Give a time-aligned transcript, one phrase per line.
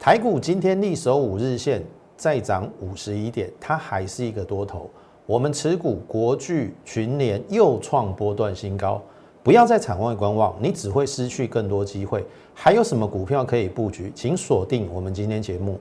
[0.00, 1.84] 台股今天力守五日线，
[2.16, 4.88] 再涨五十一点，它还是一个多头。
[5.26, 8.98] 我们持股国巨群联又创波段新高，
[9.42, 12.24] 不要再场外观望，你只会失去更多机会。
[12.54, 14.10] 还有什么股票可以布局？
[14.14, 15.78] 请锁定我们今天节目。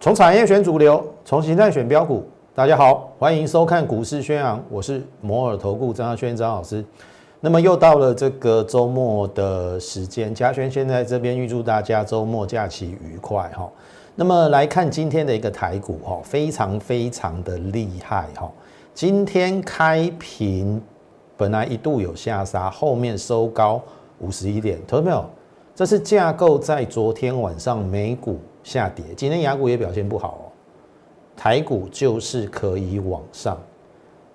[0.00, 2.26] 从产业选主流，从形态选标股。
[2.60, 6.84] 大家好，欢迎收看股市宣扬，我是摩尔投顾张亚轩张老师。
[7.40, 13.66] 那么又到了这个周末的时间，嘉轩先在这边预祝大家周末假期愉快哈。
[14.14, 18.52] 那么来看今天的一个台股哈，非常非常的厉害哈。
[18.92, 20.82] 今天开平
[21.38, 23.80] 本来一度有下杀，后面收高
[24.18, 25.24] 五十一点，投到没有？
[25.74, 30.49] 这是架构在昨天晚上美股下跌，今天雅股也表现不好。
[31.42, 33.56] 台股就是可以往上，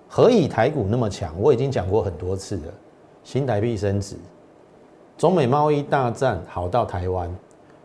[0.08, 1.32] 何以台股那么强？
[1.40, 2.62] 我已经讲过很多次了。
[3.22, 4.16] 新台币升值，
[5.16, 7.32] 中美贸易大战好到台湾，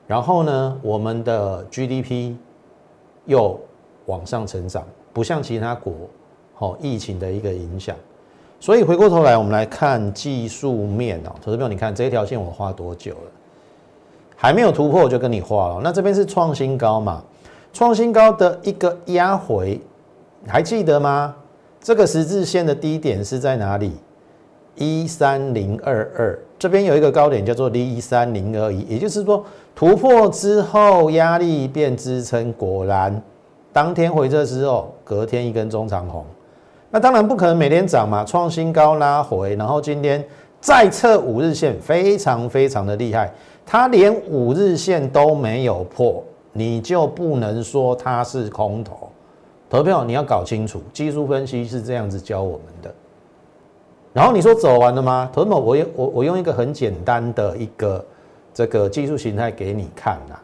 [0.08, 2.36] 然后呢，我们的 GDP
[3.26, 3.60] 又
[4.08, 5.94] 往上成长，不像其他国，
[6.58, 7.96] 哦，疫情的一个影响。
[8.60, 13.32] 所以回过头来，我们来看技术面哦，投资朋友，你看这一条线我画多久了？
[14.36, 15.82] 还没有突破我就跟你画了。
[15.84, 17.24] 那这边是创新高嘛？
[17.74, 19.80] 创新高的一个压回，
[20.48, 21.36] 还记得吗？
[21.80, 23.94] 这个十字线的低点是在哪里？
[24.76, 29.44] 一三零二二，这边有一个高点叫做一三零二一，也就是说
[29.76, 33.22] 突破之后压力变支撑，果然
[33.74, 36.26] 当天回撤之后，隔天一根中长红。
[36.90, 40.24] 那当然不可能每天涨嘛，创新高拉回，然后今天
[40.60, 43.32] 再测五日线，非常非常的厉害，
[43.66, 46.24] 它连五日线都没有破。
[46.54, 49.10] 你就不能说它是空头，
[49.70, 52.94] 投票你要搞清楚，技术分析是这样子教我们的。
[54.14, 55.30] 然后你说走完了吗？
[55.32, 58.06] 投票我用我我用一个很简单的一个
[58.54, 60.36] 这个技术形态给你看呐。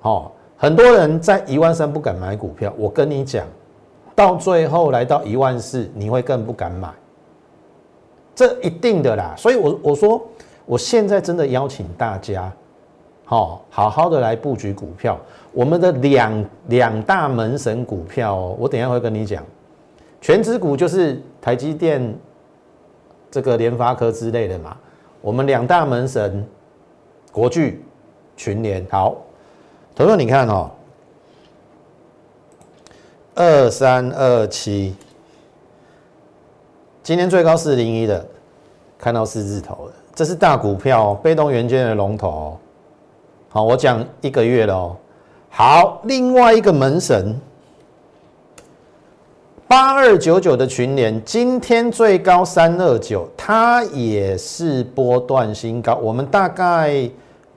[0.00, 3.44] 好，很多人在一万三不敢买股票，我跟你讲，
[4.14, 6.88] 到最后来到一万四，你会更不敢买，
[8.36, 9.34] 这一定的啦。
[9.36, 10.22] 所以，我我说
[10.64, 12.52] 我现在真的邀请大家。
[13.24, 15.18] 好，好好的来布局股票。
[15.52, 19.42] 我们的两两大门神股票哦，我等下会跟你讲。
[20.20, 22.14] 全指股就是台积电、
[23.30, 24.76] 这个联发科之类的嘛。
[25.20, 26.46] 我们两大门神，
[27.32, 27.82] 国巨、
[28.36, 28.86] 群联。
[28.90, 29.16] 好，
[29.94, 30.70] 同学你看哦，
[33.34, 34.94] 二三二七，
[37.02, 38.26] 今天最高四零一的，
[38.98, 42.58] 看到四字头的，这是大股票，被动元件的龙头。
[43.54, 44.96] 好，我讲一个月了哦。
[45.48, 47.40] 好，另外一个门神
[49.68, 55.94] 八二九九的群联，今天最高三二九，它也是波段新高。
[56.02, 57.08] 我们大概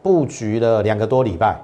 [0.03, 1.59] 布局了两个多礼拜。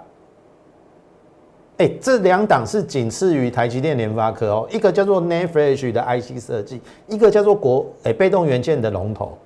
[1.77, 4.67] 哎，这两档是仅次于台积电、联发科哦。
[4.71, 9.37] 一个叫做 n a f r a s h 的 IC 设计，一个叫做国哎被动元件的龙头。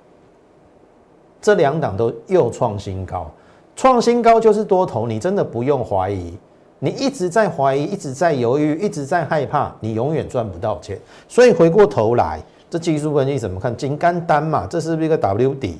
[1.42, 3.30] 这两档都又创新高。
[3.78, 6.36] 创新高就是多头，你真的不用怀疑。
[6.80, 10.98] 你一直在怀疑，一直在犹豫，一直在害怕，你永远赚不到钱。
[11.28, 13.76] 所以回过头来，这技术分析怎么看？
[13.76, 15.78] 金刚单嘛，这是不是一个 W 底？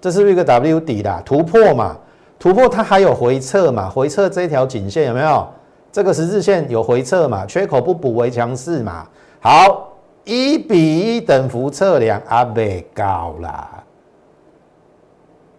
[0.00, 1.20] 这是不是一个 W 底啦？
[1.26, 1.96] 突破嘛？
[2.38, 3.90] 突破它还有回撤嘛？
[3.90, 5.44] 回撤这条颈线有没有？
[5.90, 7.44] 这个十字线有回撤嘛？
[7.44, 9.04] 缺口不补为强势嘛？
[9.40, 9.88] 好，
[10.22, 13.83] 一比一等幅测量，阿贝高啦。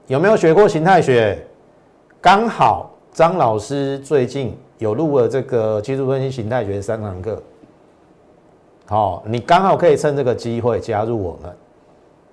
[0.08, 1.36] 有没有学过形态学？
[2.22, 7.42] 刚好张老师最近有录了这个技术分析形态学三堂课，
[8.86, 11.52] 好，你刚好可以趁这个机会加入我们。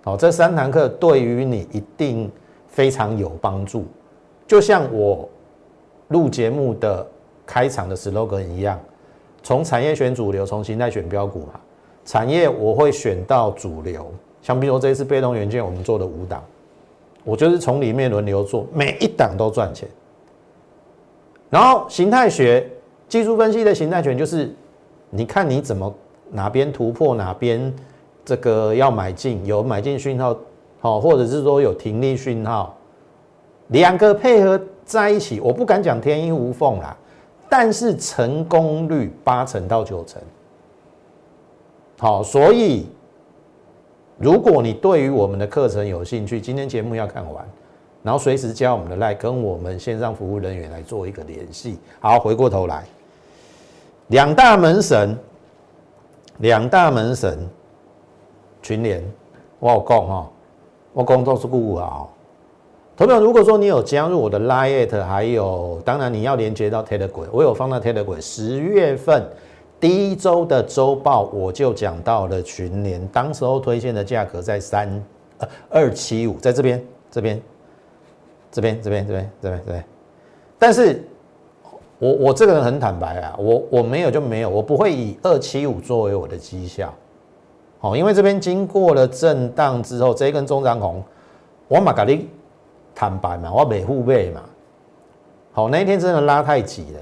[0.05, 2.31] 好，这三堂课对于你一定
[2.69, 3.87] 非常有帮助，
[4.47, 5.27] 就像我
[6.09, 7.07] 录节目的
[7.47, 8.79] 开场的 slogan 一样，
[9.43, 11.59] 从产业选主流，从形态选标股嘛。
[12.05, 16.45] 产业我会选到主流，像比如说这一次被动元件，我们做的五档。
[17.25, 19.89] 我就是从里面轮流做，每一档都赚钱。
[21.49, 22.69] 然后形态学、
[23.09, 24.53] 技术分析的形态权就是，
[25.11, 25.95] 你看你怎么
[26.31, 27.73] 哪边突破哪边，
[28.25, 30.37] 这个要买进，有买进讯号，
[30.81, 32.77] 好，或者是说有停利讯号，
[33.69, 36.97] 两个配合在一起，我不敢讲天衣无缝啦，
[37.49, 40.21] 但是成功率八成到九成。
[41.99, 42.87] 好，所以。
[44.23, 47.45] 如果你对于我们的课程有兴趣，今天节目要看完，
[48.05, 51.81] 然后随时加我们的 Like，，跟我们线上服务人员来做一个联系。
[51.99, 52.85] 好，回过头来，
[54.07, 55.19] 两大门神，
[56.39, 57.37] 两大门神
[58.63, 59.03] 群联，
[59.59, 60.31] 我有讲哈，
[60.93, 62.07] 我工作是顾啊。
[62.97, 68.21] 投票，如果说你有加入我的 Lite，还有当然你要连接到 Telegram，我有放到 Telegram。
[68.21, 69.29] 十月份
[69.83, 74.89] 第一周的周报我就讲到了群联，当时候推荐的价格在三
[75.39, 76.81] 呃二七五，在这边
[77.11, 77.43] 这边
[78.53, 79.85] 这边这边这边这边这边，
[80.57, 81.03] 但是
[81.99, 86.95] 我我这个人很坦白啊，我我没有就没有，我不会以二七五作为我的绩效，
[87.81, 91.03] 好，因为这边经过了震荡之后，这一根中长红，
[91.67, 92.29] 我马格利。
[92.95, 94.43] 坦白嘛，我没护背嘛。
[95.53, 97.01] 好，那一天真的拉太急了。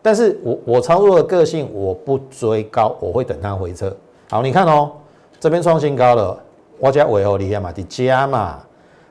[0.00, 3.94] 但是我我操作的个性，我不追高，我会等它回撤。
[4.30, 4.92] 好，你看哦，
[5.40, 6.38] 这边创新高了，
[6.78, 8.58] 我加尾后厉害嘛，得加嘛，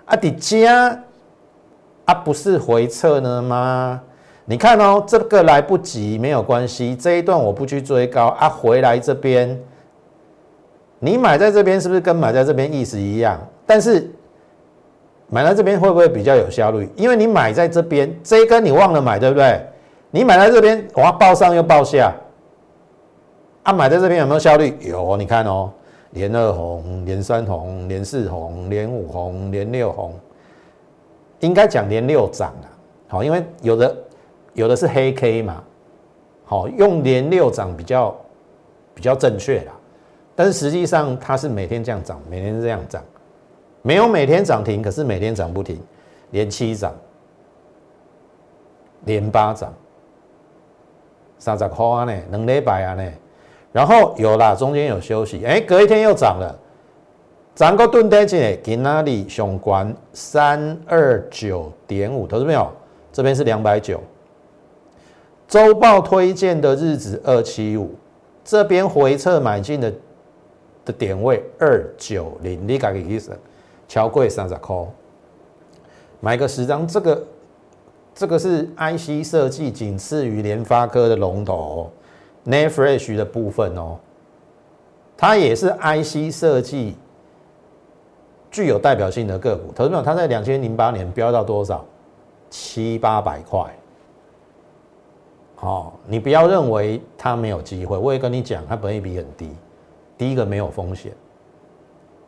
[0.05, 0.97] 啊得加，
[2.05, 4.01] 啊不是回撤呢吗？
[4.45, 9.59] 你看哦，这个来不及没有关系，这一段我不去追高啊，回来这边，
[10.99, 13.39] 你买在这边是不是跟买在这边意思一样？
[13.65, 14.09] 但是。
[15.29, 16.89] 买在这边会不会比较有效率？
[16.95, 19.61] 因为你买在这边这一根你忘了买，对不对？
[20.17, 22.11] 你买在这边，哇，报上又报下，
[23.61, 24.75] 啊，买在这边有没有效率？
[24.81, 25.71] 有，你看哦，
[26.09, 30.11] 连二红，连三红，连四红，连五红，连六红，
[31.41, 32.65] 应该讲连六涨啊。
[33.09, 33.95] 好，因为有的
[34.55, 35.63] 有的是黑 K 嘛，
[36.45, 38.15] 好，用连六涨比较
[38.95, 39.73] 比较正确啦。
[40.35, 43.03] 但是实际上它是每天这样涨，每天这样涨。
[43.83, 45.79] 没有每天涨停，可是每天涨不停，
[46.31, 46.91] 连七涨，
[49.05, 49.71] 连八涨，
[51.39, 53.11] 三十块呢，两礼拜啊呢，
[53.71, 56.57] 然后有啦，中间有休息，哎，隔一天又涨了，
[57.55, 62.71] 涨个钝跌起，给那里雄关三二九点五，投资没有？
[63.11, 63.99] 这边是两百九，
[65.47, 67.95] 周报推荐的日子二七五，
[68.43, 69.91] 这边回撤买进的
[70.85, 73.31] 的点位二九零，你改个意思？
[73.87, 74.75] 超贵三十块，
[76.19, 77.23] 买个十张，这个
[78.17, 81.91] 这个是 IC 设计，仅次于联发科的龙头
[82.45, 83.99] n e f r e s h 的部分哦，
[85.15, 86.95] 它也是 IC 设计
[88.49, 89.71] 具有代表性的个股。
[89.71, 91.85] 投资者，它在两千零八年飙到多少？
[92.49, 93.71] 七八百块。
[95.53, 99.51] 好，你不要认为它没有机会，我也跟你讲，它本益比很低，
[100.17, 101.13] 第一个没有风险，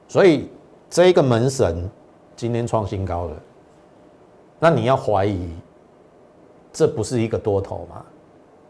[0.07, 0.47] 所以。
[0.91, 1.87] 这一个门神
[2.35, 3.35] 今天创新高了，
[4.59, 5.47] 那你要怀疑
[6.71, 8.05] 这不是一个多头吗？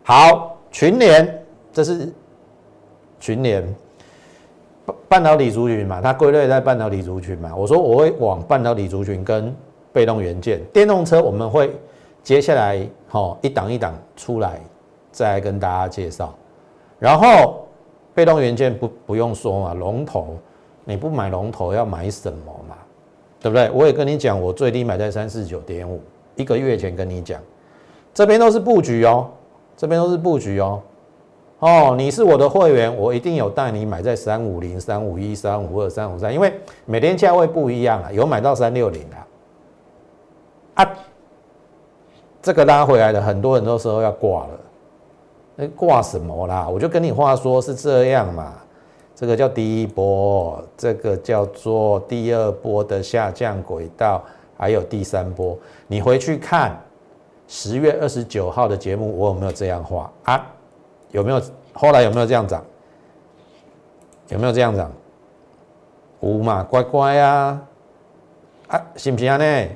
[0.03, 2.11] 好，群联这是
[3.19, 3.63] 群联
[4.85, 7.55] 半半导体族群嘛，它归类在半导体族群嘛。
[7.55, 9.55] 我说我会往半导体族群跟
[9.91, 11.75] 被动元件、电动车，我们会
[12.23, 14.59] 接下来好一档一档出来
[15.11, 16.33] 再跟大家介绍。
[16.97, 17.67] 然后
[18.13, 20.37] 被动元件不不用说嘛，龙头。
[20.85, 22.75] 你不买龙头要买什么嘛？
[23.39, 23.69] 对不对？
[23.69, 26.01] 我也跟你讲，我最低买在三四九点五，
[26.35, 27.39] 一个月前跟你讲，
[28.19, 29.29] 这边都是布局哦，
[29.77, 30.81] 这边都是布局哦。
[31.59, 39.15] 哦，你是我的会员，我一定有带你买在三五零、三五一、三五二、三五三，因为每天价位不一样啊，有买到三六零的
[40.73, 40.93] 啊。
[42.41, 44.59] 这个拉回来的，很多很多时候要挂了，
[45.55, 46.67] 那挂什么啦？
[46.67, 48.53] 我就跟你话说是这样嘛。
[49.15, 54.21] 这个叫第一波，这个叫做第二波的下降轨道，
[54.57, 55.57] 还有第三波。
[55.87, 56.77] 你回去看
[57.49, 60.45] 十月二十九号的节目，我有没有这样画啊？
[61.11, 61.41] 有没有？
[61.73, 62.63] 后来有没有这样涨？
[64.27, 64.91] 有没有这样涨？
[66.19, 67.61] 五嘛，乖乖啊！
[68.67, 69.67] 啊，行不行啊呢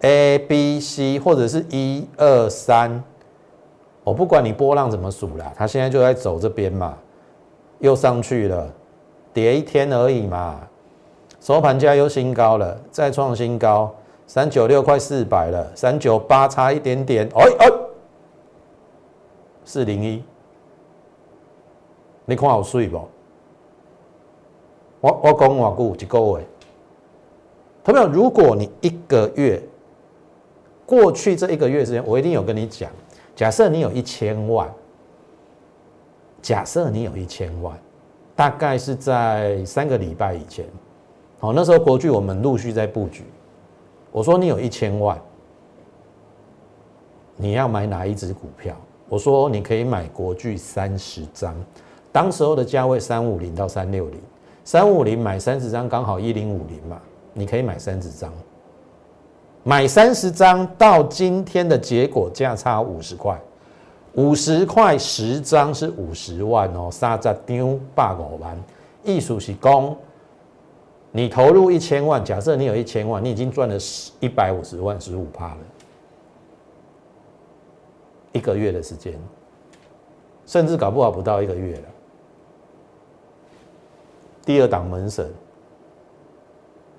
[0.00, 3.02] ？A、B、C 或者是一二三，
[4.02, 6.98] 我不管你波浪怎么数啦，它现在就在走这边嘛。
[7.78, 8.68] 又上去了，
[9.32, 10.58] 跌一天而已嘛，
[11.40, 13.94] 收盘价又新高了，再创新高，
[14.26, 17.68] 三九六快四百了，三九八差一点点，哎哎，
[19.64, 20.22] 四零一，
[22.24, 23.00] 你看好水不？
[25.00, 26.46] 我我讲我股一个月，
[27.84, 29.62] 朋友，如果你一个月
[30.84, 32.90] 过去这一个月时间，我一定有跟你讲，
[33.34, 34.68] 假设你有一千万。
[36.42, 37.76] 假设你有一千万，
[38.36, 40.64] 大概是在三个礼拜以前，
[41.40, 43.24] 好，那时候国剧我们陆续在布局。
[44.16, 45.20] 我说你有一千万，
[47.36, 48.74] 你要买哪一只股票？
[49.10, 51.54] 我说你可以买国剧三十张，
[52.10, 54.18] 当时候的价位三五零到三六零，
[54.64, 56.98] 三五零买三十张刚好一零五零嘛，
[57.34, 58.32] 你可以买三十张，
[59.62, 63.38] 买三十张到今天的结果价差五十块。
[64.14, 68.58] 五十块十张是五十万哦，三十张八五万，
[69.04, 69.94] 意思是讲，
[71.16, 75.58] 你投入一千万，假设你有一千万，你已经赚了十一百五十万，十五趴了，
[78.32, 79.18] 一个月的时间，
[80.44, 81.82] 甚至搞不好不到一个月了。
[84.44, 85.32] 第二档门神，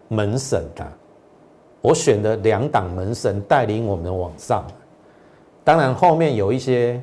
[0.08, 0.92] 门神啊，
[1.80, 4.66] 我选的两档门神带领我们往上。
[5.64, 7.00] 当然，后面有一些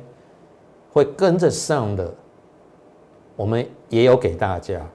[0.91, 2.13] 会跟着上的，
[3.37, 4.85] 我们也有给大家。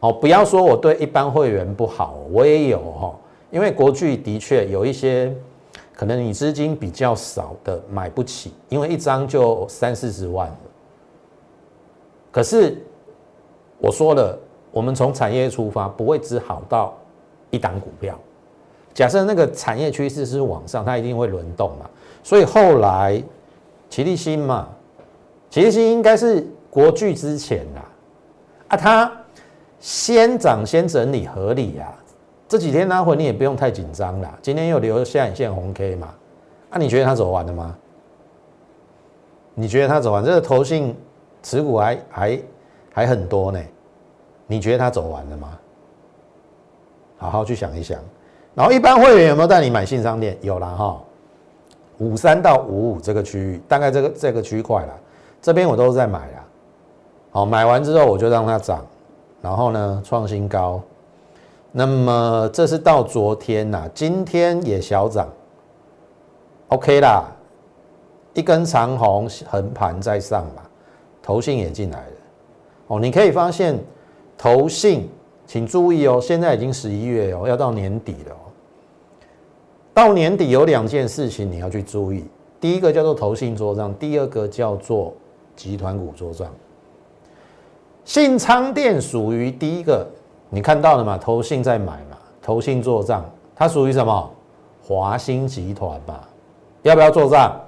[0.00, 3.14] 哦，不要说我对一般会员不好，我也有哈。
[3.50, 5.34] 因为国剧的确有一些
[5.94, 10.54] 可能你资金比较少的买不起，因为一张就三四十万
[12.30, 12.76] 可是
[13.78, 14.38] 我说了，
[14.70, 16.94] 我们从产业出发，不会只好到
[17.50, 18.18] 一档股票。
[18.92, 21.88] 假设那个产业趋势是往上，它一定会轮动嘛。
[22.22, 23.22] 所以后来，
[23.88, 24.68] 齐力新嘛，
[25.48, 27.84] 齐力新应该是国巨之前啦，
[28.68, 29.12] 啊，他
[29.80, 31.92] 先涨先整理合理呀。
[32.48, 34.32] 这几天拉回你也不用太紧张啦。
[34.40, 36.14] 今天又留下影线红 K 嘛，
[36.70, 37.76] 啊，你觉得它走完了吗？
[39.54, 40.24] 你觉得它走完？
[40.24, 40.94] 这个头性
[41.42, 42.40] 持股还还
[42.92, 43.60] 还很多呢，
[44.46, 45.58] 你觉得它走完了吗？
[47.18, 47.98] 好好去想一想。
[48.54, 50.36] 然后一般会员有没有带你买信商店？
[50.42, 51.02] 有了哈。
[51.98, 54.94] 五三到五五这个区域，大概这个这个区块了，
[55.40, 56.44] 这边我都在买啦。
[57.30, 58.84] 好，买完之后我就让它涨，
[59.40, 60.80] 然后呢创新高。
[61.72, 65.28] 那么这是到昨天呐，今天也小涨
[66.68, 67.24] ，OK 啦，
[68.32, 70.62] 一根长红横盘在上嘛，
[71.22, 72.12] 头信也进来了。
[72.86, 73.78] 哦，你可以发现
[74.38, 75.06] 头信，
[75.46, 78.36] 请注意哦，现在已经十一月哦，要到年底了。
[79.92, 82.24] 到年底有两件事情你要去注意，
[82.58, 85.12] 第一个叫做投信做账，第二个叫做
[85.54, 86.50] 集团股做账。
[88.06, 90.06] 信昌店属于第一个，
[90.48, 91.18] 你看到了吗？
[91.18, 93.22] 投信在买嘛，投信做账，
[93.54, 94.30] 它属于什么？
[94.82, 96.26] 华兴集团吧？
[96.82, 97.60] 要不要做账？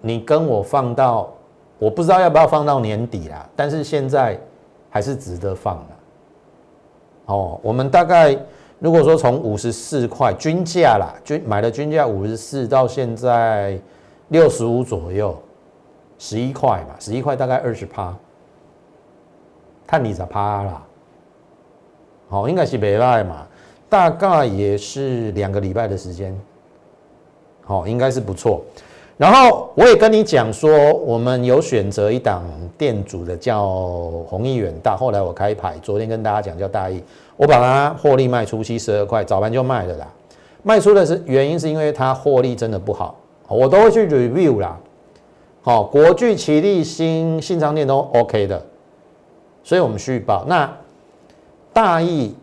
[0.00, 1.28] 你跟我放到，
[1.78, 4.40] 我不知道要不要放到年底啦，但是现在
[4.88, 5.84] 还是值得放的。
[7.26, 8.38] 哦，我们大概。
[8.82, 13.78] 如果说从五十四块均价啦，均买的均价五十四到现在
[14.28, 15.38] 六十五左右，
[16.22, 18.14] 十一块嘛，十一块大概二十趴，
[19.86, 20.82] 看你咋趴啦，
[22.28, 23.46] 好，应该是没赖嘛，
[23.88, 26.38] 大概也是两个礼拜的时间，
[27.64, 28.60] 好，应该是不错。
[29.16, 32.44] 然后我也跟你讲说，我们有选择一档
[32.76, 33.66] 店主的叫
[34.28, 37.02] 弘毅远大，后来我开牌，昨天跟大家讲叫大益。
[37.38, 40.06] 我把它获利卖出七十二块，早盘就卖了啦。
[40.62, 43.16] 卖出的是原因是因为它获利真的不好，
[43.48, 44.78] 我都会去 review 啦。
[45.62, 48.64] 好，国巨、奇力新、信昌店都 OK 的，
[49.62, 50.44] 所以我们续报。
[50.48, 50.74] 那
[51.72, 52.34] 大益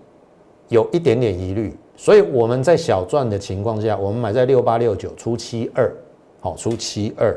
[0.68, 5.92] 有一点点疑虑，所以我们在小赚的情况下，我们买在六八六九出七二，
[6.40, 7.36] 好出七二，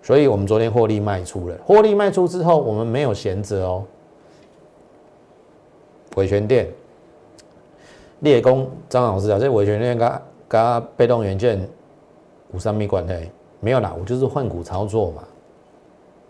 [0.00, 1.58] 所以我们昨天获利卖出了。
[1.64, 3.84] 获利卖出之后，我们没有闲着哦。
[6.14, 6.70] 维权店，
[8.20, 11.68] 列工张老师啊，这维权店跟跟被动元件
[12.52, 13.28] 五三米关系
[13.64, 15.24] 没有啦，我就是换股操作嘛。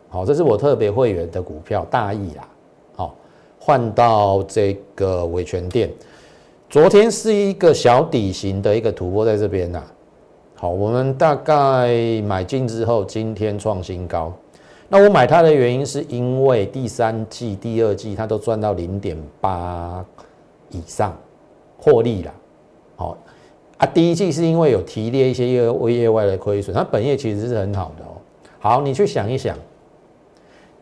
[0.08, 2.48] 好，这是我特别会员的股票大意啦。
[2.94, 3.16] 好，
[3.58, 5.90] 换到这个维权店，
[6.70, 9.82] 昨天是一个小底型的一个突破在这边呐。
[10.54, 14.32] 好，我们大概买进之后，今天创新高。
[14.88, 20.04] 那我买它的原因是因为第三季、第二季它都赚到零点八
[20.70, 21.12] 以上
[21.76, 22.32] 获利了，
[23.78, 28.14] 啊，第一季是因为有提列一些业为业外的亏损，它本业其实是很好的哦。
[28.60, 29.56] 好，你去想一想，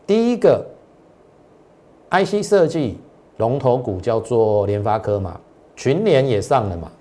[0.05, 0.65] 第一个
[2.11, 2.97] IC 设计
[3.37, 5.39] 龙头股叫做联发科嘛，
[5.75, 6.91] 群联也上了嘛，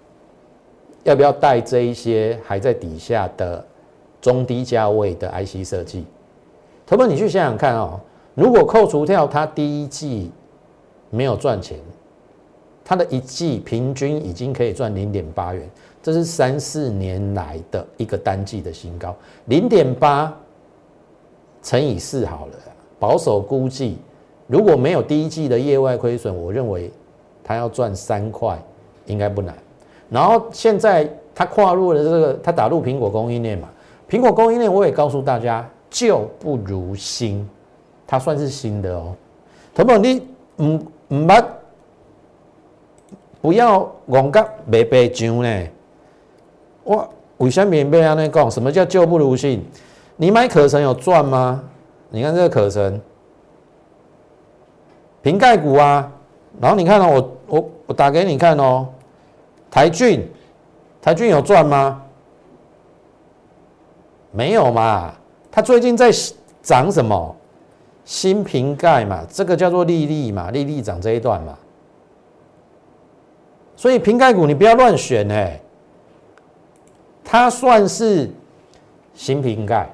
[1.04, 3.64] 要不要带这一些还在底下的
[4.20, 6.06] 中低价位的 IC 设计？
[6.86, 8.00] 可不，你去想想看哦，
[8.34, 10.30] 如果扣除掉它第一季
[11.10, 11.78] 没有赚钱，
[12.84, 15.68] 它的一季平均已经可以赚零点八元，
[16.02, 19.14] 这是三四年来的一个单季的新高。
[19.46, 20.36] 零点八
[21.62, 22.52] 乘以四好了，
[22.98, 23.98] 保守估计，
[24.46, 26.90] 如果没有第一季的业外亏损，我认为
[27.44, 28.60] 它要赚三块
[29.06, 29.54] 应该不难。
[30.10, 33.68] 然后现在它跨入了这个，它打入苹果供应链嘛，
[34.08, 35.68] 苹果供应链我也告诉大家。
[35.94, 37.46] 旧不如新，
[38.06, 39.14] 它算是新的哦。
[39.74, 40.26] 同学你
[40.64, 41.44] 唔唔捌，
[43.42, 45.66] 不要戆甲白白涨呢。
[46.84, 47.08] 我
[47.38, 48.50] 为什么被安那讲？
[48.50, 49.62] 什么叫旧不如新？
[50.16, 51.62] 你买可成有赚吗？
[52.08, 53.00] 你看这个可成，
[55.22, 56.10] 瓶盖股啊。
[56.60, 57.08] 然后你看哦，
[57.48, 58.86] 我我我打给你看哦，
[59.70, 60.28] 台骏，
[61.00, 62.00] 台骏有赚吗？
[64.30, 65.12] 没有嘛。
[65.50, 66.10] 它最近在
[66.62, 67.34] 涨什么？
[68.04, 71.58] 新瓶盖嘛，这个叫做利利嘛，利利涨这一段嘛。
[73.82, 75.60] 所以瓶盖股你不要乱选哎，
[77.24, 78.30] 它算是
[79.12, 79.90] 新瓶盖，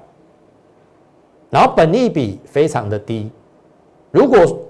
[1.49, 3.31] 然后本利比非常的低。
[4.11, 4.61] 如果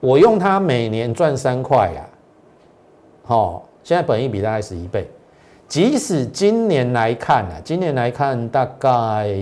[0.00, 2.06] 我用它每年赚三块呀，
[3.24, 5.08] 好，现在本益比大概是一倍。
[5.66, 9.34] 即使今年来看啊，今年来看大概。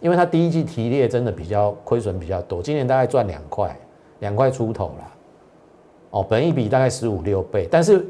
[0.00, 3.76] 因为它第一季提列真的比较亏损比较多，今年大概赚两块，
[4.20, 5.12] 两块出头啦。
[6.10, 8.06] 哦，本一比大概十五六倍，但是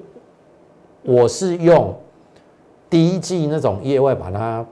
[1.02, 1.94] 我是用
[2.90, 4.66] 第一季那种业外把它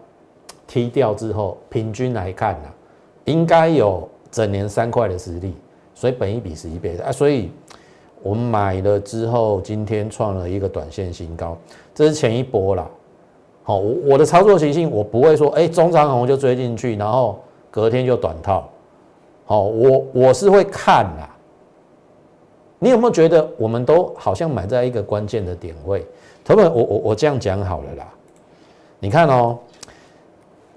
[0.67, 2.69] 踢掉之后，平均来看呢，
[3.25, 5.55] 应该有整年三块的实力，
[5.95, 7.51] 所以本一比十一倍啊，所以
[8.23, 11.57] 我们买了之后，今天创了一个短线新高，
[11.95, 12.91] 这是前一波了。
[13.63, 17.39] 好，我我的操作习性，我不会说，哎，中长红就追进去，然后
[17.71, 18.69] 隔天就短套。
[19.45, 21.36] 好，我我是会看啦。
[22.79, 26.07] 你有没有觉得，我们都好像买在一个关键的点位？
[26.45, 28.07] 特别我我我这样讲好了啦。
[28.99, 29.59] 你看哦，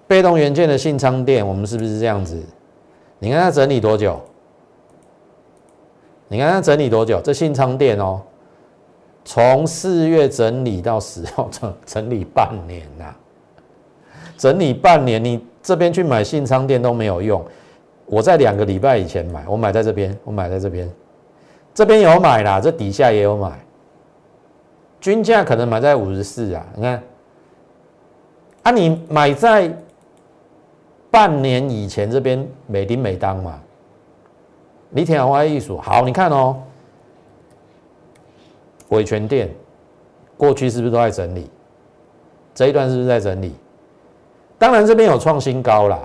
[0.08, 2.42] 被动元件的信昌店，我们是不是这样子？
[3.20, 4.20] 你看它整理多久？
[6.28, 7.20] 你看它整理多久？
[7.22, 8.22] 这信昌店哦。
[9.26, 13.14] 从四月整理到十号整整理半年呐，
[14.38, 17.46] 整理半年，你这边去买信昌店都没有用。
[18.08, 20.90] 我在两个礼拜以前买，我买在这边，我买在这边，
[21.80, 23.58] 这边有买啦，这底下也有买。
[25.00, 27.02] 均价可能买在五十四啊，你看，
[28.64, 29.74] 啊，你买在
[31.10, 33.58] 半年以前这边美丁美当嘛，
[34.90, 36.58] 李天华艺术好，你看哦。
[38.90, 39.50] 维权店
[40.36, 41.50] 过去是不是都在整理？
[42.54, 43.56] 这一段是不是在整理？
[44.58, 45.98] 当然这边有创新高啦，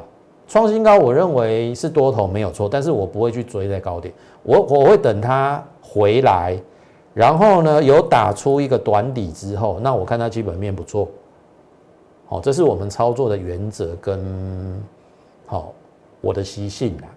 [0.46, 5.60] 创新高我认为是多头没有错，但是我不会去追在高点，我我会等它
[5.94, 6.58] 回来，
[7.14, 11.08] 然后呢有打出一个短底之后，那我看它基本面不错，
[12.26, 14.82] 好，这是我们操作的原则跟
[15.46, 15.72] 好
[16.20, 17.08] 我的习性啦，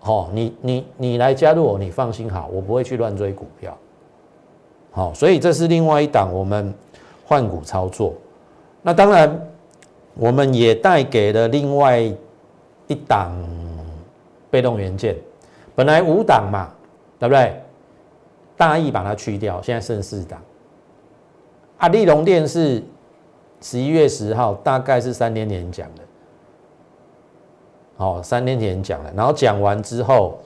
[0.00, 3.76] 好，你你你来加入我，你放心好，我不会去乱追股票。
[4.90, 6.72] 好，所以这是另外一档我们
[7.26, 8.14] 换股操作。
[8.80, 9.38] 那当然，
[10.14, 12.00] 我们也带给了另外
[12.86, 13.36] 一档
[14.50, 15.14] 被动元件。
[15.74, 16.72] 本来五档嘛，
[17.18, 17.60] 对不对？
[18.56, 20.40] 大意把它去掉，现在剩四档。
[21.78, 22.82] 啊，利隆电是
[23.60, 26.02] 十一月十号，大概是三天前讲的。
[27.98, 30.38] 哦，三天前讲的，然后讲完之后，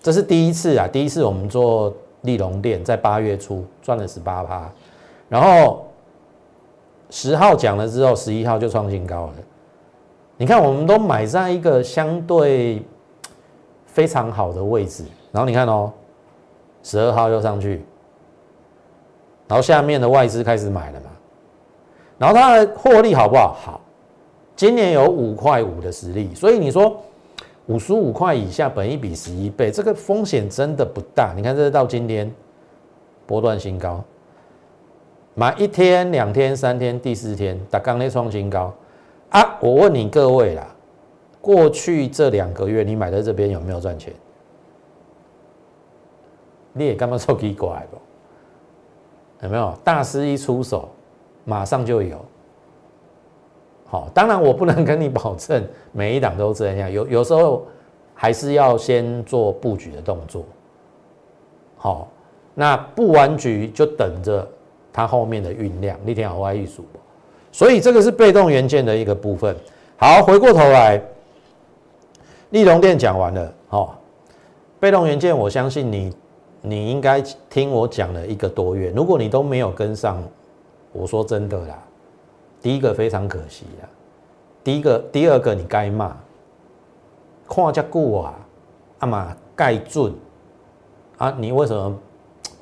[0.00, 1.94] 这是第一次啊，第一次我们做。
[2.22, 4.70] 利隆店在八月初赚了十八趴，
[5.28, 5.88] 然后
[7.10, 9.32] 十号讲了之后，十一号就创新高了。
[10.36, 12.80] 你看，我们都买在一个相对
[13.92, 15.92] 非常好的位置，然后你看哦，
[16.82, 17.84] 十二号又上去，
[19.46, 21.06] 然后下面的外资开始买了嘛，
[22.18, 23.54] 然后它的获利好不好？
[23.54, 23.80] 好，
[24.56, 27.00] 今年有五块五的实力，所以你说。
[27.66, 31.32] 五十五块以下，本一比十一倍，这个风险真的不大。
[31.36, 32.30] 你看，这是到今天
[33.24, 34.02] 波段新高，
[35.34, 38.74] 买一天、两天、三天、第四天，打刚那创新高
[39.30, 39.56] 啊！
[39.60, 40.71] 我问你各位啦，
[41.42, 44.14] 过去这两个月你买在这边有没有赚钱？
[46.72, 47.98] 你也干嘛说奇怪不？
[49.44, 50.88] 有没有大师一出手，
[51.44, 52.24] 马上就有？
[53.84, 57.66] 好，当然我不能跟你保证 每一档都这样，有有时候
[58.14, 60.44] 还是要先做布局的动作。
[61.76, 62.08] 好，
[62.54, 64.48] 那布完局就等着
[64.92, 66.84] 它后面的酝酿，那天好外一数。
[67.50, 69.54] 所以这个是被动元件的一个部分。
[69.98, 71.02] 好，回过头来，
[72.52, 73.50] 利隆店讲完了。
[73.66, 73.98] 好，
[74.78, 76.14] 被动元件，我相信你，
[76.60, 78.92] 你应该听我讲了一个多月。
[78.94, 80.22] 如果你都没有跟上，
[80.92, 81.82] 我说真的啦。
[82.60, 83.88] 第一个非常可惜啊，
[84.62, 86.14] 第一个、第二个你该骂，
[87.48, 88.34] 看这久啊，
[88.98, 90.12] 阿妈盖准
[91.16, 91.98] 啊，你为什么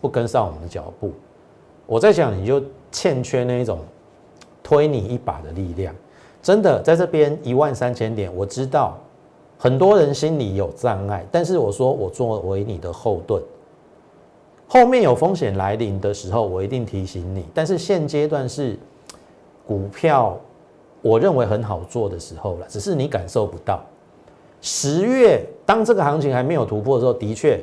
[0.01, 1.13] 不跟上我们的脚步？
[1.85, 3.81] 我在想，你就欠缺那一种
[4.63, 5.93] 推你一把的力量。
[6.41, 8.97] 真的在这边一万三千点，我知道
[9.63, 13.43] 很多人心里有障碍，但是我说我作为你的后盾，
[14.67, 17.45] 后面有风险来临的时候，我一定提醒你。
[17.53, 18.79] 但是现阶段是。
[19.67, 20.37] 股票，
[21.01, 23.81] 我认为很好做的时候了，只是你感受不到。
[24.61, 27.61] 十月当这个行情还没有突破的时候，的确，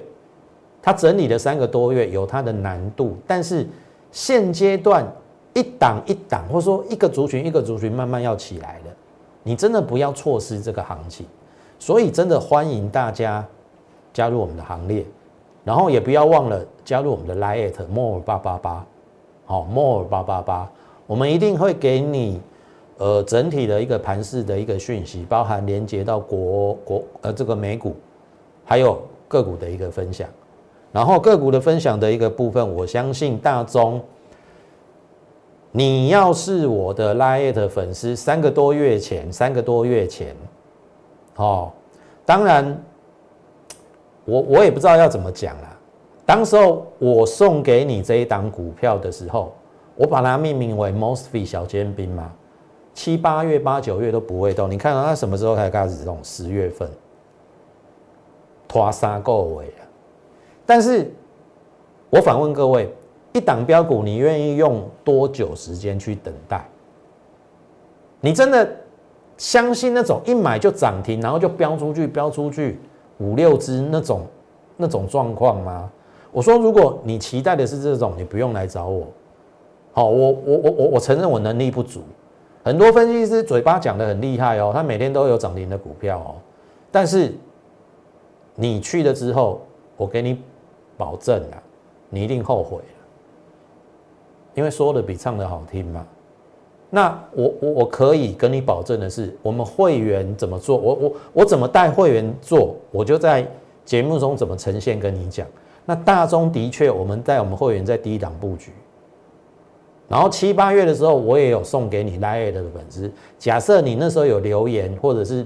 [0.81, 3.17] 它整理了三个多月，有它的难度。
[3.27, 3.67] 但是
[4.09, 5.05] 现阶段
[5.53, 8.95] 一档一档，或者说一个族群一个族群慢慢要起来了，
[9.43, 11.25] 你真的不要错失这个行情。
[11.79, 13.45] 所以真的欢迎大家
[14.13, 15.05] 加入我们的行列，
[15.63, 18.85] 然后也不要忘了加入我们的 Line more 八八八，
[19.45, 20.71] 好 more 八八八，
[21.05, 22.41] 我们一定会给你。
[22.99, 27.95] 呃，整体的一个盘势的一个讯息，包含连接到国国呃这个美股，
[28.65, 30.27] 还有个股的一个分享，
[30.91, 34.01] 然后个股的分享的一个部分，我相信大中，
[35.71, 40.35] 你要是我的 Lite 粉丝，三个多月前，三个多月前，
[41.37, 41.71] 哦，
[42.25, 42.83] 当然，
[44.25, 45.77] 我我也不知道要怎么讲啦。
[46.25, 49.55] 当时候我送给你这一档股票的时候，
[49.95, 52.31] 我把它命名为 Mosfet 小尖兵嘛。
[52.93, 56.17] 七八月、八九月都不会动，你看到它什么时候才开始动？
[56.23, 56.89] 十月份，
[58.67, 59.85] 拖沙够尾了。
[60.65, 61.13] 但是，
[62.09, 62.91] 我反问各位，
[63.33, 66.67] 一档标股，你愿意用多久时间去等待？
[68.19, 68.67] 你真的
[69.37, 72.79] 相信那种一买就涨停，然后就飙出去、飙出去
[73.19, 74.21] 五六只那种
[74.75, 75.89] 那种状况吗？
[76.31, 79.07] 我说，如果你期待的是这种，你不用来找我。
[79.93, 82.01] 好，我我我我我承认我能力不足。
[82.63, 86.35] 很多分析师嘴巴讲的很厉害哦，他每天都有涨停的股票哦，
[86.91, 87.33] 但是
[88.55, 89.61] 你去了之后，
[89.95, 90.41] 我给你
[90.97, 91.57] 保证啊，
[92.09, 92.79] 你一定后悔，
[94.53, 96.05] 因为说的比唱的好听嘛。
[96.89, 103.45] 那我我我可以跟你保证的是，我们会员怎么做，我我我怎么带会员做，我就在
[103.83, 105.45] 节目中怎么呈现跟你讲。
[105.85, 108.71] 那大中的确，我们在我们会员在第一档布局。
[110.09, 113.11] 然后七八月的时候，我也有送给你 l i 的粉丝。
[113.37, 115.45] 假设你那时候有留言，或者是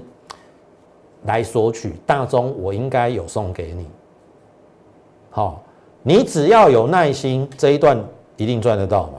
[1.24, 3.86] 来索取大中，我应该有送给你。
[5.30, 5.60] 好，
[6.04, 7.98] 你只要有耐心，这一段
[8.36, 9.14] 一定赚得到嘛。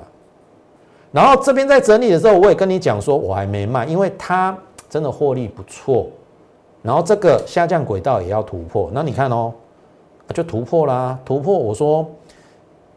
[1.14, 4.58] 然后这边在整理的时候，我也跟你讲说，我还没卖，因为它
[4.90, 6.08] 真的获利不错。
[6.82, 9.54] 然后这个下降轨道也要突破，那你看哦，
[10.34, 11.58] 就突破啦，突破。
[11.58, 12.06] 我说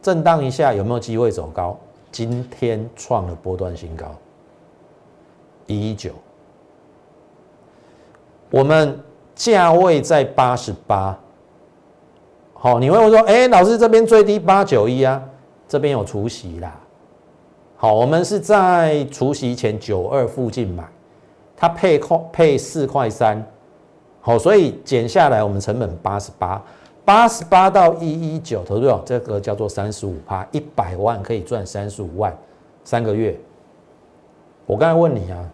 [0.01, 1.79] 震荡一下，有没有机会走高？
[2.11, 4.07] 今天创了波段新高，
[5.67, 6.13] 一一九，
[8.51, 8.99] 我们
[9.35, 11.19] 价位在八十八，
[12.55, 15.23] 好，你会问说，哎，老师这边最低八九一啊，
[15.69, 16.75] 这边有除息啦，
[17.77, 20.83] 好，我们是在除夕前九二附近买，
[21.55, 23.45] 它配块配四块三，
[24.21, 26.63] 好，所以减下来我们成本八十八。
[27.05, 32.37] 八十八到一一九，投资者这个叫做三十五趴，一百万可以赚三十五万，
[32.83, 33.39] 三个月。
[34.65, 35.49] 我刚才问你啊，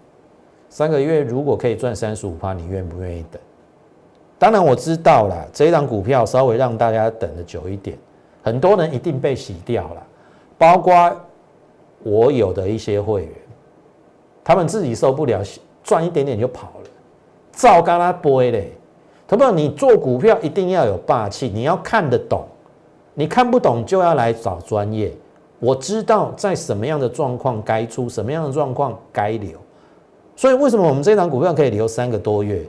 [0.70, 3.38] 三个月如果可以赚三十五趴，你愿不愿意等？
[4.38, 7.98] 当然我知道了，这一张股票稍微让大家等的久一点，
[8.42, 10.06] 很多人一定被洗掉了，
[10.56, 11.14] 包括
[12.03, 13.33] 我有的一些会员，
[14.43, 15.43] 他们自己受不了，
[15.83, 16.91] 赚一点点就跑了，
[17.53, 18.73] 照干他播嘞。
[19.27, 22.45] 可不，你做股票一定要有霸气，你要看得懂，
[23.15, 25.12] 你看不懂就要来找专业。
[25.59, 29.59] 我知道在什么样的状况该出，什么样的状况该留。
[30.35, 32.62] 所以为什么我们这档股票可以留三个多月？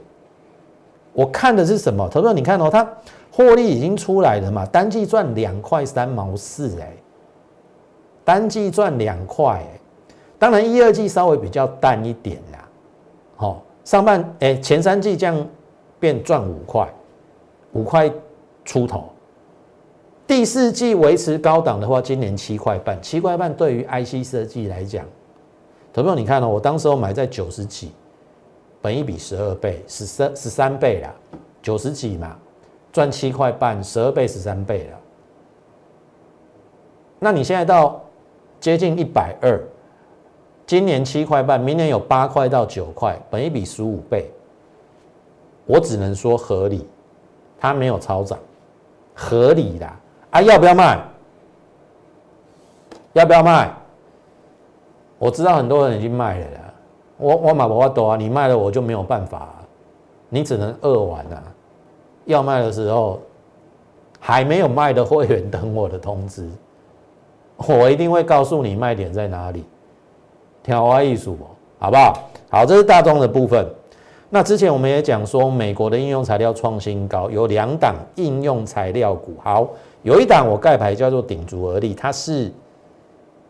[1.12, 2.08] 我看的是什么？
[2.10, 2.88] 他说：“你看哦，它
[3.30, 6.92] 获利已经出来了嘛，单季赚两块三毛四，哎，
[8.24, 9.62] 单季赚两块，
[10.38, 12.68] 当然一二季稍微比较淡一点啦。
[13.36, 15.46] 好，上半哎前三季这样。”
[16.00, 16.86] 便赚五块，
[17.72, 18.12] 五块
[18.62, 19.08] 出头。
[20.26, 25.06] 第四季维持高档的话，今年七块半，七块半对于 IC 设计来讲，
[25.94, 27.90] 投票你看哦，我当时候买在九十几，
[28.82, 31.14] 本一比十二倍，十三十三倍啦，
[31.62, 32.36] 九十几嘛，
[32.92, 34.98] 赚七块半，十二倍十三倍了。
[37.18, 38.03] 那你现在到
[38.64, 39.62] 接近一百二，
[40.66, 44.30] 今年七块半，明年有八块到九块，本一比十五倍。
[45.66, 46.88] 我只能说合理，
[47.60, 48.38] 它没有超涨，
[49.12, 49.86] 合理的
[50.30, 50.98] 啊，要不要卖？
[53.12, 53.70] 要不要卖？
[55.18, 56.74] 我知道很多人已经卖了啦，
[57.18, 59.46] 我我买不多啊，你卖了我就没有办法，
[60.30, 61.42] 你只能饿完啊。
[62.24, 63.20] 要卖的时候，
[64.18, 66.48] 还没有卖的会员等我的通知，
[67.56, 69.64] 我一定会告诉你卖点在哪里。
[70.62, 71.36] 挑花艺术，
[71.78, 72.18] 好不好？
[72.48, 73.68] 好，这是大众的部分。
[74.30, 79.34] 那之前我们也讲说，美国的应用材料创新高，有两档应用材料股。
[79.42, 79.68] 好，
[80.02, 82.50] 有一档我盖牌叫做鼎足而立，它是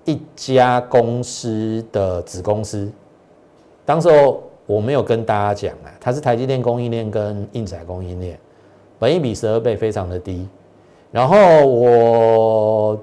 [0.05, 2.91] 一家公司的子公司。
[3.87, 8.39] 当时候我没有跟大家讲啊，它是台积电供应链跟印彩供应链，
[8.99, 10.49] 本一比十二倍，非常的低。
[11.11, 12.99] 然后我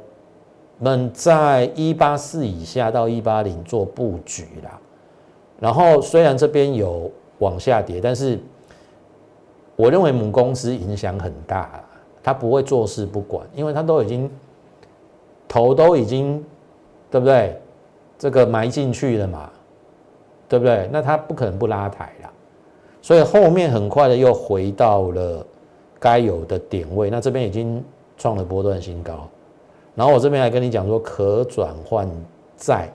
[0.81, 4.77] 们在一八四以下到一八零做布局啦。
[5.59, 8.37] 然后虽然这边有往下跌，但是
[9.75, 11.81] 我认为母公司影响很大，
[12.21, 14.29] 它不会坐视不管，因为它都已经
[15.47, 16.43] 头都已经
[17.09, 17.57] 对不对？
[18.17, 19.49] 这个埋进去了嘛。
[20.49, 20.89] 对不对？
[20.91, 22.29] 那它不可能不拉抬啦，
[23.01, 25.45] 所以后面很快的又回到了
[25.97, 27.09] 该有的点位。
[27.09, 27.81] 那这边已经
[28.17, 29.29] 创了波段新高，
[30.01, 32.09] 然后我这边还跟你讲说，可转换
[32.57, 32.91] 债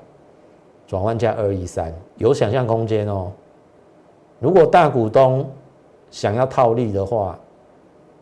[0.89, 3.31] 转换价二一三有想象空间哦。
[4.41, 5.49] 如果大股东
[6.11, 7.39] 想要套利的话，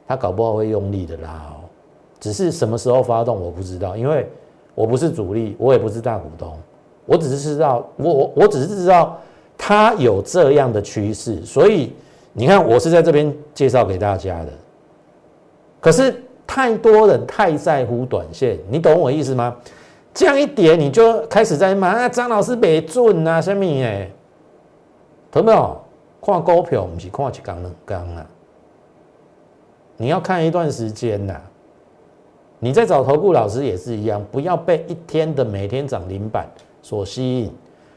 [0.06, 1.64] 他搞不好会用力的拉哦。
[2.20, 4.28] 只是什么时候发动我不知道，因为
[4.74, 6.54] 我不是主力，我也不是大股东。
[7.06, 9.18] 我只是知道，我我我只是知道
[9.56, 11.94] 它有这样的趋势，所以
[12.34, 14.52] 你看，我是在这边介绍给大家的。
[15.80, 19.57] 可是太多人太在乎短线，你懂我意思吗？
[20.12, 24.11] 这样一点你就开始在骂啊，张老师没准啊，什么哎，
[25.30, 25.76] 懂没有？
[26.22, 28.26] 看股票不是看一缸两缸啊，
[29.96, 31.38] 你要看一段时间呐。
[32.61, 36.46] 你在找投顾老师也是一样，不要被一天的每天涨停板。
[36.80, 37.52] 所吸引，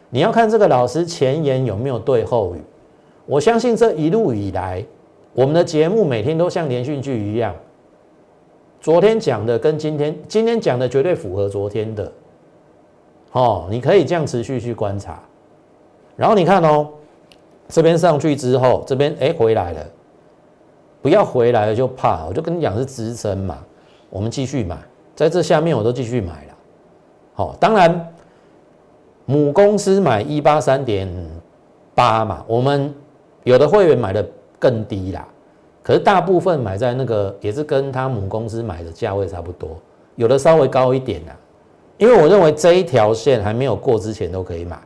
[0.10, 2.62] 你要看这个老师前言有没有对后语。
[3.26, 4.84] 我相信这一路以来，
[5.34, 7.56] 我们的节目每天都像连续剧一样，
[8.80, 12.12] 昨天讲的跟今天，今天讲的绝对符合昨天的。
[13.32, 15.22] 哦，你可以这样持续去观察。
[16.16, 16.88] 然后你看哦，
[17.68, 19.86] 这边上去之后，这边哎回来了，
[21.02, 23.58] 不要回来了就怕，我就跟你讲是支撑嘛，
[24.10, 24.78] 我们继续买，
[25.16, 26.54] 在这下面我都继续买了。
[27.34, 28.14] 好，当然。
[29.30, 31.06] 母公司买一八三点
[31.94, 32.96] 八嘛，我们
[33.44, 34.26] 有的会员买的
[34.58, 35.28] 更低啦，
[35.88, 39.70] 可是大部分买在那个也是跟他母公司买的价位差不多，
[40.18, 41.34] 有的稍微高一点啦，
[41.98, 44.78] 因为我认为这一条线还没有过之前都可以买，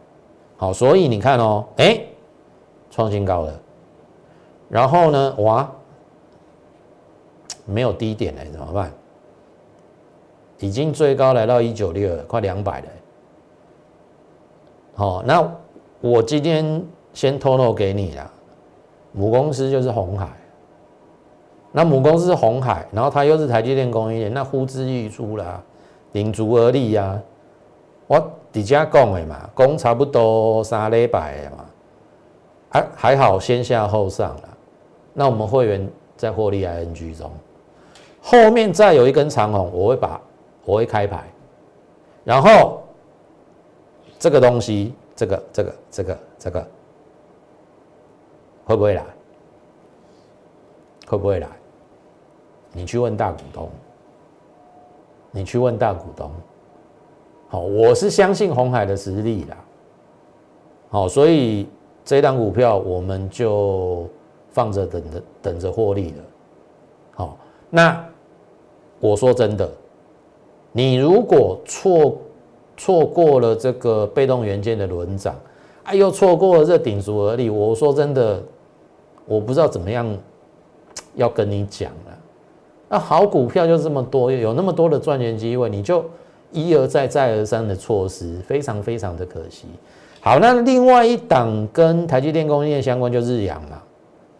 [0.57, 1.99] 好，所以你看哦，哎，
[2.91, 3.59] 创新高了，
[4.69, 5.67] 然后呢，哇，
[7.65, 8.93] 没有低点了，怎么办？
[10.59, 12.87] 已经最高来到一九六，快两百了。
[14.93, 15.51] 好，那
[15.99, 18.31] 我今天先透露给你啦，
[19.13, 20.29] 母公司就是红海，
[21.71, 25.61] 那母公司是红海，然后它又是台积电供应链，那呼之欲出啦，
[26.11, 27.19] 领足而立呀。
[28.07, 31.65] 我底下讲的嘛，讲差不多三礼拜嘛，
[32.69, 34.57] 还还好先下后上了。
[35.13, 37.31] 那我们会员在获利 ING 中，
[38.21, 40.19] 后面再有一根长红，我会把
[40.65, 41.23] 我会开牌，
[42.23, 42.77] 然后。
[44.19, 46.67] 这个东西，这个、这个、这个、这个，
[48.65, 49.03] 会不会来？
[51.07, 51.47] 会不会来？
[52.73, 53.69] 你去问大股东，
[55.31, 56.31] 你去问大股东。
[57.47, 59.57] 好，我是相信红海的实力啦。
[60.89, 61.67] 好，所以
[62.03, 64.07] 这档股票我们就
[64.51, 66.23] 放着等着，等着获利了。
[67.15, 67.37] 好，
[67.69, 68.05] 那
[68.99, 69.69] 我说真的，
[70.71, 72.17] 你如果错。
[72.77, 75.35] 错过了这个被动元件的轮涨，
[75.83, 77.47] 哎，又错过了这顶足而立。
[77.47, 78.41] 我说真的，
[79.27, 80.17] 我不知道怎么样
[81.13, 82.10] 要跟你讲了。
[82.91, 86.03] 那好股票就这么多，有那么多的赚钱机会，你就
[86.51, 89.65] 一而再、再而三的错失，非常非常的可惜。
[90.19, 93.81] 好，那另外一档跟台积电供应链相关就日阳嘛。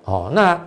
[0.03, 0.61] 哦，那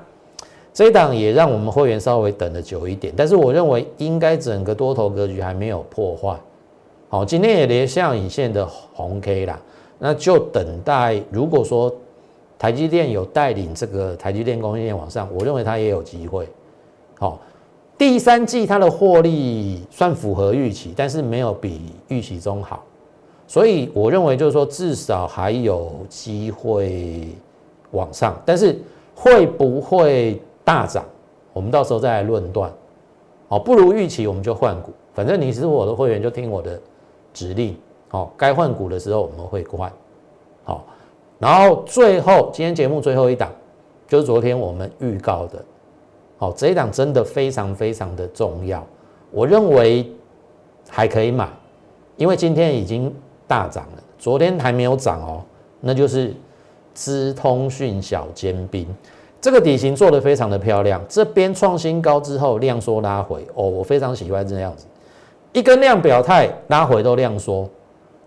[0.73, 6.35] 这一档也让我们会员稍微等的久一点，但是我认为应该整个多头格局还没有破坏。
[7.11, 9.61] 好，今天也连下影线的红 K 啦，
[9.99, 11.23] 那就等待。
[11.31, 11.95] 如果说
[12.59, 16.49] 台积电有带领这个台积电供应链往上，我认为它也有机会。
[17.19, 17.39] 好，
[17.97, 22.85] 第三季它的获利算符合预期，但是没有比预期中好，
[23.47, 27.29] 所以我认为就是说至少还有机会
[27.93, 28.79] 往上，但是
[29.15, 31.05] 会不会大涨，
[31.53, 32.73] 我们到时候再来论断。
[33.49, 36.81] 好，不如预期我们就换股，反正你是我的会员就听我的。
[37.33, 37.77] 指令
[38.11, 39.93] 好，该换股的时候我们会换
[40.63, 40.85] 好，
[41.41, 43.51] 然后最后今天节目最后一档
[44.07, 45.65] 就是昨天我们预告的，
[46.37, 48.85] 好这一档真的非常非常的重要，
[49.31, 50.11] 我认为
[50.89, 51.49] 还可以买，
[52.17, 53.13] 因为今天已经
[53.47, 55.43] 大涨了，昨天还没有涨哦，
[55.81, 56.35] 那就是
[56.93, 58.87] 资通讯小尖兵，
[59.41, 64.87] 这个底型做的非常的漂亮，这边创新高之后量缩拉回哦，我非常喜欢这样子。
[65.53, 67.69] 一根量表态拉回都量缩，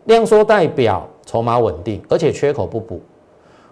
[0.06, 3.02] 量缩代表筹码稳定，而且缺口不补。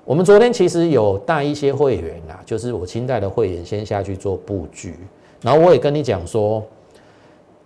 [0.05, 4.95] 我们昨天其实有带一些会员啊，就是我清代的会员先下去做布局，
[5.41, 6.63] 然后我也跟你讲说，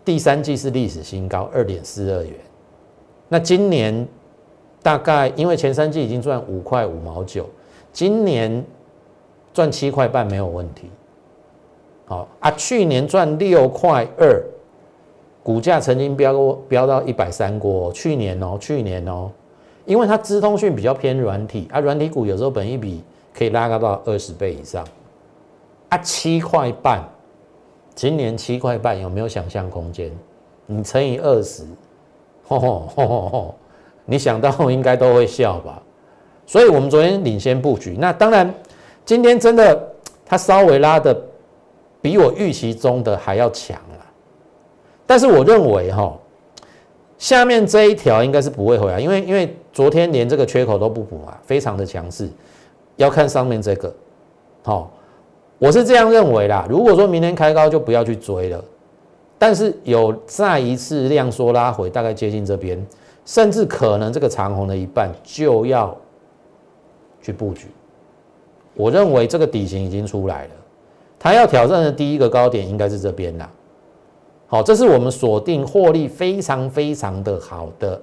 [0.05, 2.33] 第三季是历史新高二点四二元。
[3.27, 4.07] 那今年
[4.81, 7.45] 大概因为前三季已经赚五块五毛九，
[7.91, 8.63] 今年
[9.53, 10.89] 赚七块半没有问题。
[12.05, 14.41] 好啊，去年赚六块二，
[15.43, 17.91] 股价曾经飙过飙到一百三过。
[17.91, 19.29] 去年哦，去年哦。
[19.89, 23.03] 因为它资通讯比较偏软体啊，软体股有时候本一比
[23.35, 24.85] 可以拉高到二十倍以上
[25.89, 27.03] 啊，七块半，
[27.95, 30.15] 今年七块半有没有想象空间？
[30.67, 31.63] 你乘以二十，
[32.47, 33.55] 吼吼吼吼吼，
[34.05, 35.81] 你想到应该都会笑吧？
[36.45, 38.53] 所以我们昨天领先布局，那当然
[39.03, 39.91] 今天真的
[40.23, 41.19] 它稍微拉的
[41.99, 44.05] 比我预期中的还要强了，
[45.07, 46.15] 但是我认为哈。
[47.17, 52.29] 下面这一条应该是不会回来，因为因为昨天连这个缺口都不补啊，非常的强势。
[52.97, 53.93] 要看上面这个，
[54.63, 54.91] 好，
[55.57, 56.67] 我是这样认为啦。
[56.69, 58.63] 如果说明天开高就不要去追了，
[59.37, 62.85] 但是有再一次量缩拉回，大概接近这边，
[63.25, 65.95] 甚至可能这个长红的一半就要
[67.21, 67.67] 去布局。
[68.73, 70.51] 我认为这个底型已经出来了，
[71.17, 73.49] 它要挑战的第一个高点应该是这边啦。
[74.47, 78.01] 好，这是我们锁定获利非常非常的好的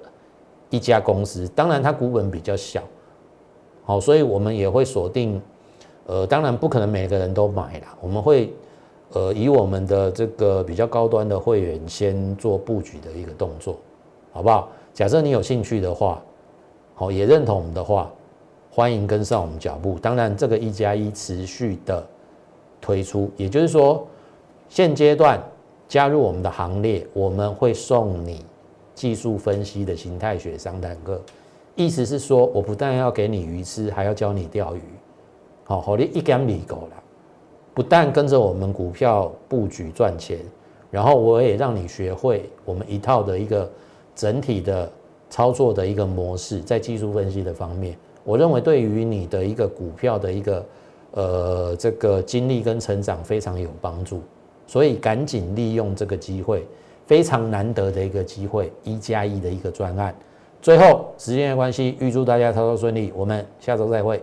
[0.71, 2.83] 一家公司，当然它股本比较小，
[3.85, 5.41] 好，所以我们也会锁定，
[6.07, 8.53] 呃，当然不可能每个人都买啦，我们会
[9.13, 13.77] 呃以我们的这个比较高端的会员先做布局的一个动作，
[14.33, 14.69] 好不好？
[14.93, 16.23] 假设你有兴趣的话，
[16.95, 18.11] 好，也认同我们的话，
[18.71, 19.99] 欢迎跟上我们脚步。
[19.99, 22.05] 当然，这个一加一持续的
[22.81, 24.07] 推出，也就是说
[24.69, 25.41] 现阶段。
[25.89, 28.45] 加入我们的行列，我们会送你
[28.97, 31.23] 技术分析的形态学商谈课。
[31.77, 34.81] 意思是说，我不但要给你鱼吃，还要教你钓鱼。
[35.63, 37.03] 好，好，你一竿米够了。
[37.75, 40.39] 不但跟着我们股票布局赚钱，
[40.91, 43.71] 然后我也让你学会我们一套的一个
[44.15, 44.91] 整体的
[45.29, 50.67] 操作的一个模式，在技术分析的方面，我认为对于你的一个股票的一个
[51.11, 54.23] 呃这个经历跟成长非常有帮助。
[54.67, 56.67] 所以赶紧利用这个机会，
[57.07, 60.15] 非常难得的一个机会，一加一的一个专案。
[60.61, 64.23] 最后时间的关系，预祝大家操作顺利，我们下周再会。